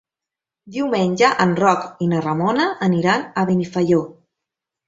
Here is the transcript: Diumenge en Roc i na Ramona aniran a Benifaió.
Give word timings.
Diumenge 0.77 1.29
en 1.45 1.53
Roc 1.59 1.85
i 2.05 2.09
na 2.13 2.21
Ramona 2.29 2.67
aniran 2.89 3.29
a 3.43 3.47
Benifaió. 3.51 4.05